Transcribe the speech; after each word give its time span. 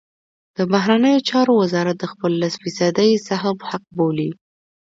د 0.57 0.59
بهرنیو 0.71 1.25
چارو 1.29 1.53
وزارت 1.63 1.95
د 1.99 2.05
خپل 2.11 2.31
لس 2.41 2.53
فیصدۍ 2.63 3.11
سهم 3.27 3.57
حق 3.69 3.83
بولي. 3.97 4.29